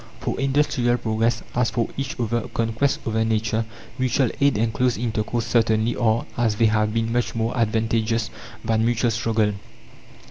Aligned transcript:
For 0.19 0.39
industrial 0.39 0.97
progress, 0.97 1.43
as 1.53 1.69
for 1.69 1.87
each 1.95 2.19
other 2.19 2.47
conquest 2.47 3.01
over 3.05 3.23
nature, 3.23 3.65
mutual 3.99 4.31
aid 4.41 4.57
and 4.57 4.73
close 4.73 4.97
intercourse 4.97 5.45
certainly 5.45 5.95
are, 5.95 6.25
as 6.35 6.55
they 6.55 6.65
have 6.65 6.91
been, 6.91 7.13
much 7.13 7.35
more 7.35 7.55
advantageous 7.55 8.31
than 8.65 8.83
mutual 8.83 9.11
struggle. 9.11 9.53